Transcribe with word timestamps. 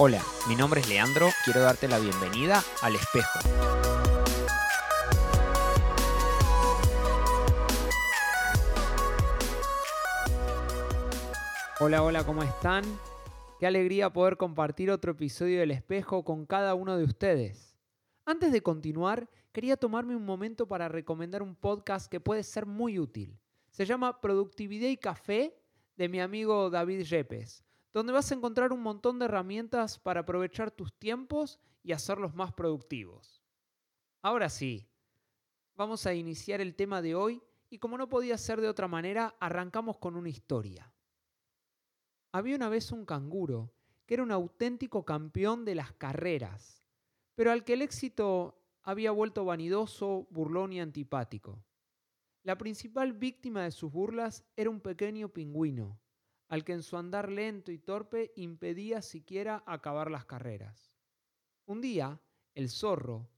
Hola, 0.00 0.22
mi 0.48 0.54
nombre 0.54 0.80
es 0.80 0.88
Leandro, 0.88 1.30
quiero 1.44 1.60
darte 1.60 1.88
la 1.88 1.98
bienvenida 1.98 2.62
al 2.82 2.94
espejo. 2.94 3.40
Hola, 11.80 12.04
hola, 12.04 12.24
¿cómo 12.24 12.44
están? 12.44 12.84
Qué 13.58 13.66
alegría 13.66 14.12
poder 14.12 14.36
compartir 14.36 14.92
otro 14.92 15.10
episodio 15.10 15.58
del 15.58 15.72
espejo 15.72 16.24
con 16.24 16.46
cada 16.46 16.76
uno 16.76 16.96
de 16.96 17.02
ustedes. 17.02 17.76
Antes 18.24 18.52
de 18.52 18.62
continuar, 18.62 19.28
quería 19.50 19.76
tomarme 19.76 20.14
un 20.14 20.24
momento 20.24 20.68
para 20.68 20.86
recomendar 20.86 21.42
un 21.42 21.56
podcast 21.56 22.08
que 22.08 22.20
puede 22.20 22.44
ser 22.44 22.66
muy 22.66 23.00
útil. 23.00 23.36
Se 23.72 23.84
llama 23.84 24.20
Productividad 24.20 24.90
y 24.90 24.96
Café 24.96 25.56
de 25.96 26.08
mi 26.08 26.20
amigo 26.20 26.70
David 26.70 27.00
Yepes 27.02 27.64
donde 27.92 28.12
vas 28.12 28.30
a 28.30 28.34
encontrar 28.34 28.72
un 28.72 28.82
montón 28.82 29.18
de 29.18 29.24
herramientas 29.24 29.98
para 29.98 30.20
aprovechar 30.20 30.70
tus 30.70 30.92
tiempos 30.98 31.58
y 31.82 31.92
hacerlos 31.92 32.34
más 32.34 32.52
productivos. 32.52 33.42
Ahora 34.22 34.48
sí, 34.48 34.88
vamos 35.76 36.06
a 36.06 36.14
iniciar 36.14 36.60
el 36.60 36.74
tema 36.74 37.02
de 37.02 37.14
hoy 37.14 37.42
y 37.70 37.78
como 37.78 37.98
no 37.98 38.08
podía 38.08 38.36
ser 38.38 38.60
de 38.60 38.68
otra 38.68 38.88
manera, 38.88 39.36
arrancamos 39.40 39.98
con 39.98 40.16
una 40.16 40.28
historia. 40.28 40.92
Había 42.32 42.56
una 42.56 42.68
vez 42.68 42.92
un 42.92 43.04
canguro 43.04 43.72
que 44.06 44.14
era 44.14 44.22
un 44.22 44.32
auténtico 44.32 45.04
campeón 45.04 45.64
de 45.64 45.74
las 45.74 45.92
carreras, 45.92 46.82
pero 47.34 47.52
al 47.52 47.64
que 47.64 47.74
el 47.74 47.82
éxito 47.82 48.58
había 48.82 49.10
vuelto 49.10 49.44
vanidoso, 49.44 50.26
burlón 50.30 50.72
y 50.72 50.80
antipático. 50.80 51.62
La 52.42 52.56
principal 52.56 53.12
víctima 53.12 53.64
de 53.64 53.70
sus 53.70 53.92
burlas 53.92 54.44
era 54.56 54.70
un 54.70 54.80
pequeño 54.80 55.28
pingüino, 55.28 56.00
al 56.48 56.64
que 56.64 56.72
en 56.72 56.82
su 56.82 56.96
andar 56.96 57.30
lento 57.30 57.70
y 57.70 57.78
torpe 57.78 58.32
impedía 58.36 59.02
siquiera 59.02 59.62
acabar 59.66 60.10
las 60.10 60.24
carreras. 60.24 60.92
Un 61.66 61.80
día, 61.80 62.20
el 62.54 62.70
zorro, 62.70 63.28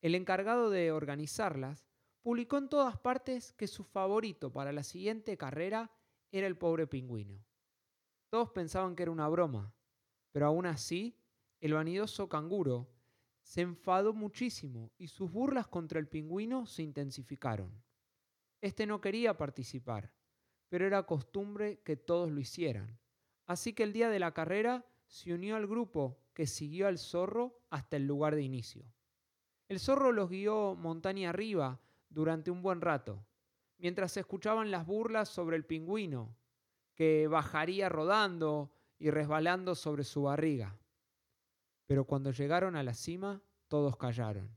el 0.00 0.14
encargado 0.14 0.70
de 0.70 0.92
organizarlas, 0.92 1.88
publicó 2.22 2.58
en 2.58 2.68
todas 2.68 2.98
partes 2.98 3.52
que 3.52 3.66
su 3.66 3.84
favorito 3.84 4.52
para 4.52 4.72
la 4.72 4.82
siguiente 4.82 5.36
carrera 5.36 5.90
era 6.30 6.46
el 6.46 6.56
pobre 6.56 6.86
pingüino. 6.86 7.42
Todos 8.28 8.50
pensaban 8.50 8.94
que 8.94 9.04
era 9.04 9.12
una 9.12 9.28
broma, 9.28 9.72
pero 10.32 10.46
aún 10.46 10.66
así, 10.66 11.16
el 11.60 11.72
vanidoso 11.72 12.28
canguro 12.28 12.88
se 13.42 13.62
enfadó 13.62 14.12
muchísimo 14.12 14.92
y 14.98 15.08
sus 15.08 15.32
burlas 15.32 15.66
contra 15.66 15.98
el 15.98 16.06
pingüino 16.06 16.66
se 16.66 16.82
intensificaron. 16.82 17.82
Este 18.60 18.86
no 18.86 19.00
quería 19.00 19.36
participar, 19.38 20.12
pero 20.68 20.86
era 20.86 21.04
costumbre 21.04 21.80
que 21.84 21.96
todos 21.96 22.30
lo 22.30 22.40
hicieran. 22.40 22.98
Así 23.46 23.72
que 23.72 23.82
el 23.82 23.92
día 23.92 24.10
de 24.10 24.18
la 24.18 24.32
carrera 24.32 24.84
se 25.06 25.32
unió 25.32 25.56
al 25.56 25.66
grupo 25.66 26.18
que 26.34 26.46
siguió 26.46 26.86
al 26.86 26.98
zorro 26.98 27.60
hasta 27.70 27.96
el 27.96 28.06
lugar 28.06 28.34
de 28.34 28.42
inicio. 28.42 28.84
El 29.68 29.80
zorro 29.80 30.12
los 30.12 30.30
guió 30.30 30.74
montaña 30.74 31.30
arriba 31.30 31.80
durante 32.08 32.50
un 32.50 32.62
buen 32.62 32.80
rato, 32.80 33.26
mientras 33.78 34.12
se 34.12 34.20
escuchaban 34.20 34.70
las 34.70 34.86
burlas 34.86 35.28
sobre 35.28 35.56
el 35.56 35.64
pingüino, 35.64 36.36
que 36.94 37.28
bajaría 37.28 37.88
rodando 37.88 38.72
y 38.98 39.10
resbalando 39.10 39.74
sobre 39.74 40.04
su 40.04 40.22
barriga. 40.22 40.78
Pero 41.86 42.04
cuando 42.04 42.32
llegaron 42.32 42.76
a 42.76 42.82
la 42.82 42.94
cima, 42.94 43.42
todos 43.68 43.96
callaron. 43.96 44.56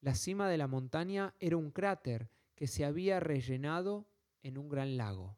La 0.00 0.14
cima 0.14 0.48
de 0.48 0.58
la 0.58 0.66
montaña 0.66 1.34
era 1.38 1.56
un 1.56 1.70
cráter 1.70 2.28
que 2.54 2.66
se 2.66 2.84
había 2.84 3.20
rellenado 3.20 4.06
en 4.44 4.56
un 4.58 4.68
gran 4.68 4.96
lago. 4.96 5.36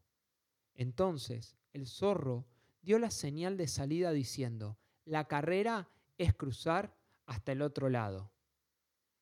Entonces 0.75 1.57
el 1.73 1.87
zorro 1.87 2.45
dio 2.83 2.99
la 2.99 3.11
señal 3.11 3.57
de 3.57 3.69
salida 3.69 4.13
diciendo, 4.13 4.79
la 5.07 5.27
carrera 5.27 5.89
es 6.19 6.35
cruzar 6.35 6.95
hasta 7.25 7.53
el 7.53 7.63
otro 7.63 7.89
lado. 7.89 8.31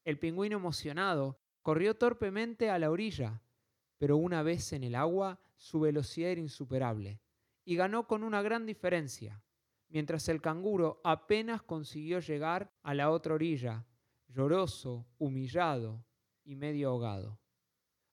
El 0.05 0.19
pingüino 0.19 0.57
emocionado 0.57 1.39
corrió 1.63 1.97
torpemente 1.97 2.71
a 2.71 2.79
la 2.79 2.91
orilla, 2.91 3.43
pero 3.99 4.17
una 4.17 4.43
vez 4.43 4.73
en 4.73 4.85
el 4.85 4.95
agua 4.95 5.41
su 5.57 5.81
velocidad 5.81 6.31
era 6.31 6.41
insuperable 6.41 7.21
y 7.65 7.77
ganó 7.77 8.07
con 8.07 8.23
una 8.25 8.43
gran 8.43 8.67
diferencia, 8.67 9.43
mientras 9.89 10.29
el 10.29 10.41
canguro 10.41 11.01
apenas 11.05 11.63
consiguió 11.63 12.21
llegar 12.21 12.73
a 12.83 12.95
la 12.95 13.11
otra 13.11 13.35
orilla, 13.35 13.87
lloroso, 14.29 15.07
humillado 15.19 16.05
y 16.43 16.57
medio 16.57 16.91
ahogado. 16.91 17.39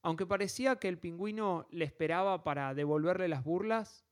Aunque 0.01 0.25
parecía 0.25 0.77
que 0.77 0.87
el 0.87 0.97
pingüino 0.97 1.67
le 1.69 1.85
esperaba 1.85 2.43
para 2.43 2.73
devolverle 2.73 3.27
las 3.27 3.43
burlas, 3.43 4.05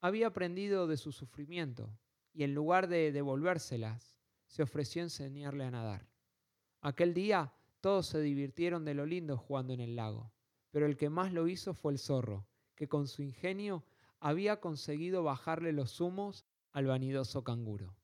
había 0.00 0.28
aprendido 0.28 0.86
de 0.86 0.96
su 0.96 1.12
sufrimiento 1.12 1.90
y 2.34 2.44
en 2.44 2.54
lugar 2.54 2.86
de 2.86 3.12
devolvérselas, 3.12 4.16
se 4.46 4.62
ofreció 4.62 5.02
a 5.02 5.04
enseñarle 5.04 5.64
a 5.64 5.70
nadar. 5.70 6.06
Aquel 6.82 7.14
día 7.14 7.52
todos 7.80 8.06
se 8.06 8.20
divirtieron 8.20 8.84
de 8.84 8.94
lo 8.94 9.06
lindo 9.06 9.38
jugando 9.38 9.72
en 9.72 9.80
el 9.80 9.96
lago, 9.96 10.32
pero 10.70 10.86
el 10.86 10.96
que 10.96 11.08
más 11.08 11.32
lo 11.32 11.48
hizo 11.48 11.72
fue 11.72 11.92
el 11.92 11.98
zorro, 11.98 12.46
que 12.74 12.88
con 12.88 13.08
su 13.08 13.22
ingenio 13.22 13.84
había 14.20 14.60
conseguido 14.60 15.22
bajarle 15.22 15.72
los 15.72 16.00
humos 16.00 16.44
al 16.72 16.86
vanidoso 16.86 17.42
canguro. 17.42 17.96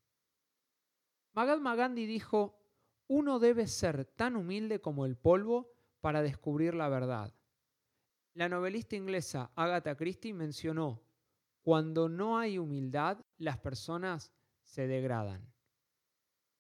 Mahatma 1.35 1.75
Gandhi 1.75 2.07
dijo, 2.07 2.59
uno 3.07 3.39
debe 3.39 3.67
ser 3.67 4.05
tan 4.05 4.37
humilde 4.37 4.81
como 4.81 5.05
el 5.05 5.17
polvo 5.17 5.71
para 6.03 6.21
descubrir 6.21 6.75
la 6.75 6.89
verdad. 6.89 7.33
La 8.35 8.49
novelista 8.49 8.97
inglesa 8.97 9.53
Agatha 9.55 9.97
Christie 9.97 10.35
mencionó, 10.35 11.01
cuando 11.63 12.09
no 12.09 12.39
hay 12.39 12.59
humildad, 12.59 13.25
las 13.39 13.59
personas 13.59 14.33
se 14.63 14.89
degradan. 14.89 15.55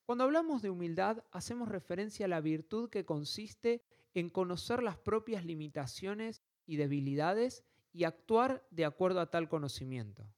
Cuando 0.06 0.25
hablamos 0.25 0.62
de 0.62 0.70
humildad, 0.70 1.25
hacemos 1.32 1.69
referencia 1.69 2.26
a 2.26 2.28
la 2.28 2.41
virtud 2.41 2.88
que 2.88 3.04
consiste 3.04 3.82
en 4.14 4.31
conocer 4.31 4.81
las 4.81 4.97
propias 4.97 5.44
limitaciones 5.44 6.41
y 6.64 6.76
debilidades 6.76 7.64
y 7.92 8.04
actuar 8.04 8.64
de 8.70 8.84
acuerdo 8.84 9.20
a 9.20 9.31
tal 9.31 9.48
conocimiento. 9.48 10.32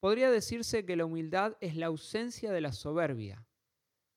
Podría 0.00 0.30
decirse 0.30 0.84
que 0.84 0.96
la 0.96 1.06
humildad 1.06 1.56
es 1.60 1.76
la 1.76 1.86
ausencia 1.86 2.52
de 2.52 2.60
la 2.60 2.72
soberbia. 2.72 3.46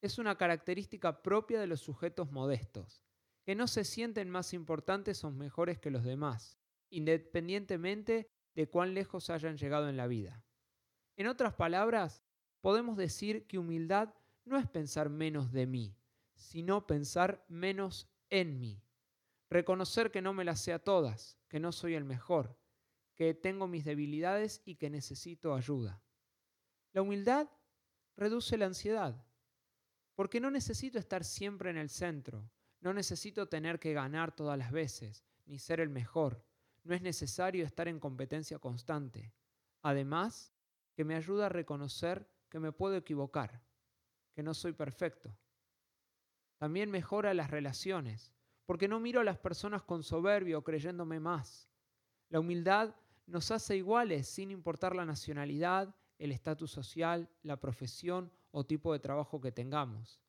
Es 0.01 0.17
una 0.17 0.35
característica 0.35 1.21
propia 1.21 1.61
de 1.61 1.67
los 1.67 1.79
sujetos 1.79 2.29
modestos 2.29 3.06
que 3.47 3.55
no 3.55 3.67
se 3.67 3.85
sienten 3.85 4.29
más 4.29 4.51
importantes 4.51 5.23
o 5.23 5.31
mejores 5.31 5.79
que 5.79 5.89
los 5.89 6.03
demás, 6.03 6.57
independientemente 6.89 8.29
de 8.53 8.67
cuán 8.67 8.93
lejos 8.93 9.29
hayan 9.29 9.55
llegado 9.55 9.87
en 9.87 9.95
la 9.95 10.05
vida. 10.05 10.43
En 11.15 11.27
otras 11.27 11.53
palabras, 11.53 12.25
podemos 12.59 12.97
decir 12.97 13.47
que 13.47 13.57
humildad 13.57 14.13
no 14.43 14.57
es 14.57 14.67
pensar 14.67 15.07
menos 15.07 15.53
de 15.53 15.65
mí, 15.65 15.95
sino 16.35 16.87
pensar 16.87 17.45
menos 17.47 18.09
en 18.29 18.59
mí. 18.59 18.83
Reconocer 19.49 20.11
que 20.11 20.21
no 20.21 20.33
me 20.33 20.43
las 20.43 20.59
sé 20.59 20.73
a 20.73 20.83
todas, 20.83 21.37
que 21.47 21.61
no 21.61 21.71
soy 21.71 21.93
el 21.93 22.03
mejor, 22.03 22.59
que 23.15 23.33
tengo 23.33 23.65
mis 23.65 23.85
debilidades 23.85 24.61
y 24.65 24.75
que 24.75 24.89
necesito 24.89 25.55
ayuda. 25.55 26.03
La 26.91 27.01
humildad 27.01 27.47
reduce 28.17 28.57
la 28.57 28.65
ansiedad, 28.65 29.25
porque 30.15 30.41
no 30.41 30.51
necesito 30.51 30.99
estar 30.99 31.23
siempre 31.23 31.69
en 31.69 31.77
el 31.77 31.87
centro, 31.87 32.51
no 32.81 32.93
necesito 32.93 33.47
tener 33.47 33.79
que 33.79 33.93
ganar 33.93 34.35
todas 34.35 34.57
las 34.57 34.71
veces, 34.71 35.25
ni 35.45 35.59
ser 35.59 35.79
el 35.79 35.89
mejor. 35.89 36.43
No 36.83 36.93
es 36.93 37.01
necesario 37.01 37.65
estar 37.65 37.87
en 37.87 37.99
competencia 37.99 38.59
constante. 38.59 39.33
Además, 39.81 40.53
que 40.93 41.03
me 41.03 41.15
ayuda 41.15 41.47
a 41.47 41.49
reconocer 41.49 42.29
que 42.49 42.59
me 42.59 42.71
puedo 42.71 42.95
equivocar, 42.95 43.61
que 44.33 44.43
no 44.43 44.53
soy 44.53 44.73
perfecto. 44.73 45.35
También 46.57 46.89
mejora 46.89 47.33
las 47.33 47.51
relaciones, 47.51 48.33
porque 48.65 48.87
no 48.87 48.99
miro 48.99 49.21
a 49.21 49.23
las 49.23 49.37
personas 49.37 49.83
con 49.83 50.03
soberbia 50.03 50.57
o 50.57 50.63
creyéndome 50.63 51.19
más. 51.19 51.69
La 52.29 52.39
humildad 52.39 52.95
nos 53.25 53.51
hace 53.51 53.75
iguales 53.77 54.27
sin 54.27 54.51
importar 54.51 54.95
la 54.95 55.05
nacionalidad, 55.05 55.93
el 56.17 56.31
estatus 56.31 56.71
social, 56.71 57.29
la 57.43 57.59
profesión 57.59 58.31
o 58.51 58.65
tipo 58.65 58.91
de 58.93 58.99
trabajo 58.99 59.39
que 59.39 59.51
tengamos 59.51 60.19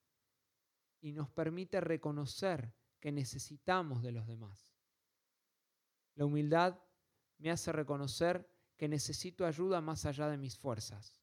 y 1.01 1.11
nos 1.11 1.29
permite 1.29 1.81
reconocer 1.81 2.73
que 2.99 3.11
necesitamos 3.11 4.03
de 4.03 4.11
los 4.11 4.27
demás. 4.27 4.69
La 6.15 6.25
humildad 6.25 6.79
me 7.37 7.51
hace 7.51 7.71
reconocer 7.71 8.49
que 8.75 8.87
necesito 8.87 9.45
ayuda 9.45 9.81
más 9.81 10.05
allá 10.05 10.27
de 10.29 10.37
mis 10.37 10.57
fuerzas. 10.57 11.21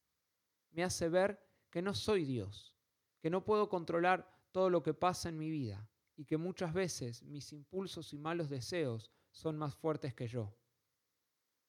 Me 0.70 0.82
hace 0.84 1.08
ver 1.08 1.40
que 1.70 1.82
no 1.82 1.94
soy 1.94 2.25
Dios, 2.25 2.75
que 3.20 3.31
no 3.31 3.44
puedo 3.44 3.69
controlar 3.69 4.31
todo 4.52 4.70
lo 4.70 4.82
que 4.82 4.94
pasa 4.94 5.28
en 5.28 5.38
mi 5.38 5.50
vida 5.50 5.90
y 6.17 6.25
que 6.25 6.38
muchas 6.38 6.73
veces 6.73 7.23
mis 7.23 7.52
impulsos 7.52 8.12
y 8.12 8.19
malos 8.19 8.49
deseos 8.49 9.11
son 9.31 9.58
más 9.58 9.75
fuertes 9.75 10.14
que 10.14 10.26
yo. 10.26 10.56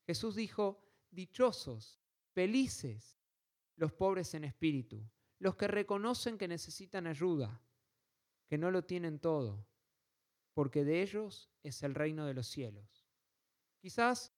Jesús 0.06 0.36
dijo, 0.36 0.82
dichosos, 1.12 2.00
felices 2.32 3.20
los 3.76 3.92
pobres 3.92 4.34
en 4.34 4.44
espíritu, 4.44 5.08
los 5.40 5.56
que 5.56 5.68
reconocen 5.68 6.38
que 6.38 6.48
necesitan 6.48 7.08
ayuda, 7.08 7.62
que 8.48 8.58
no 8.58 8.72
lo 8.72 8.84
tienen 8.84 9.20
todo, 9.20 9.66
porque 10.54 10.84
de 10.84 11.02
ellos 11.02 11.50
es 11.64 11.84
el 11.84 11.94
reino 11.94 12.26
de 12.26 12.34
los 12.34 12.48
cielos. 12.48 13.06
Quizás 13.80 14.34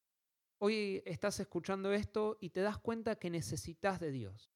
hoy 0.58 1.02
estás 1.06 1.40
escuchando 1.40 1.94
esto 1.94 2.38
y 2.42 2.50
te 2.50 2.62
das 2.62 2.78
cuenta 2.78 3.16
que 3.16 3.30
necesitas 3.30 4.00
de 4.00 4.12
Dios, 4.12 4.52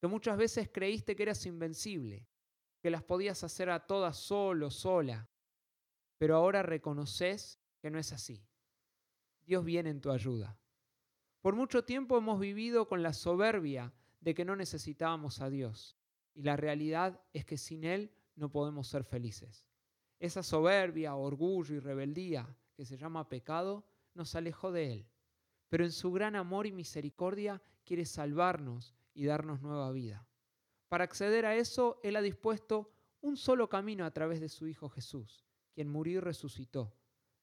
que 0.00 0.06
muchas 0.06 0.36
veces 0.36 0.70
creíste 0.72 1.14
que 1.16 1.24
eras 1.24 1.44
invencible, 1.46 2.26
que 2.80 2.90
las 2.90 3.02
podías 3.02 3.42
hacer 3.44 3.70
a 3.70 3.86
todas 3.86 4.16
solo, 4.16 4.70
sola, 4.70 5.28
pero 6.18 6.36
ahora 6.36 6.62
reconoces 6.62 7.60
que 7.80 7.90
no 7.90 7.98
es 7.98 8.12
así. 8.12 8.46
Dios 9.44 9.64
viene 9.64 9.90
en 9.90 10.00
tu 10.00 10.10
ayuda. 10.10 10.58
Por 11.42 11.54
mucho 11.54 11.84
tiempo 11.84 12.16
hemos 12.16 12.40
vivido 12.40 12.88
con 12.88 13.02
la 13.02 13.12
soberbia 13.12 13.92
de 14.20 14.34
que 14.34 14.46
no 14.46 14.56
necesitábamos 14.56 15.42
a 15.42 15.50
Dios, 15.50 15.98
y 16.32 16.42
la 16.42 16.56
realidad 16.56 17.20
es 17.32 17.44
que 17.44 17.58
sin 17.58 17.84
Él 17.84 18.10
no 18.36 18.50
podemos 18.50 18.88
ser 18.88 19.04
felices. 19.04 19.64
Esa 20.18 20.42
soberbia, 20.42 21.14
orgullo 21.14 21.74
y 21.74 21.80
rebeldía 21.80 22.56
que 22.74 22.84
se 22.84 22.96
llama 22.96 23.28
pecado 23.28 23.84
nos 24.14 24.34
alejó 24.34 24.72
de 24.72 24.92
Él, 24.92 25.06
pero 25.68 25.84
en 25.84 25.92
su 25.92 26.12
gran 26.12 26.36
amor 26.36 26.66
y 26.66 26.72
misericordia 26.72 27.62
quiere 27.84 28.06
salvarnos 28.06 28.94
y 29.12 29.26
darnos 29.26 29.60
nueva 29.60 29.90
vida. 29.92 30.26
Para 30.88 31.04
acceder 31.04 31.46
a 31.46 31.56
eso, 31.56 32.00
Él 32.02 32.16
ha 32.16 32.22
dispuesto 32.22 32.92
un 33.20 33.36
solo 33.36 33.68
camino 33.68 34.04
a 34.04 34.10
través 34.12 34.40
de 34.40 34.48
su 34.48 34.66
Hijo 34.66 34.88
Jesús, 34.88 35.44
quien 35.72 35.88
murió 35.88 36.18
y 36.18 36.20
resucitó, 36.20 36.94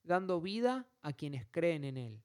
dando 0.03 0.39
vida 0.39 0.87
a 1.01 1.13
quienes 1.13 1.47
creen 1.47 1.83
en 1.83 1.97
Él. 1.97 2.23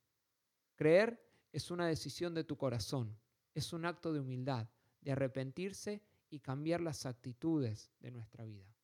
Creer 0.77 1.25
es 1.53 1.71
una 1.71 1.87
decisión 1.87 2.35
de 2.35 2.45
tu 2.45 2.57
corazón, 2.57 3.19
es 3.55 3.73
un 3.73 3.87
acto 3.87 4.13
de 4.13 4.21
humildad, 4.21 4.69
de 5.01 5.13
arrepentirse 5.13 6.03
y 6.31 6.41
cambiar 6.41 6.81
las 6.81 7.07
actitudes 7.07 7.93
de 8.01 8.11
nuestra 8.11 8.45
vida. 8.45 8.75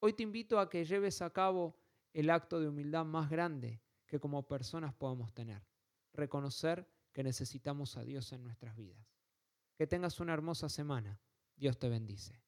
Hoy 0.00 0.12
te 0.12 0.22
invito 0.22 0.58
a 0.58 0.68
que 0.68 0.84
lleves 0.84 1.22
a 1.22 1.30
cabo 1.30 1.76
el 2.12 2.30
acto 2.30 2.60
de 2.60 2.68
humildad 2.68 3.04
más 3.04 3.30
grande 3.30 3.80
que 4.06 4.20
como 4.20 4.46
personas 4.46 4.92
podamos 4.94 5.32
tener, 5.32 5.62
reconocer 6.12 6.86
que 7.12 7.22
necesitamos 7.22 7.96
a 7.96 8.04
Dios 8.04 8.32
en 8.32 8.42
nuestras 8.42 8.76
vidas. 8.76 9.06
Que 9.76 9.86
tengas 9.86 10.20
una 10.20 10.34
hermosa 10.34 10.68
semana. 10.68 11.20
Dios 11.56 11.78
te 11.78 11.88
bendice. 11.88 12.40